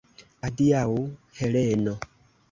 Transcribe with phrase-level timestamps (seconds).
[0.47, 0.95] Adiaŭ,
[1.41, 1.93] Heleno!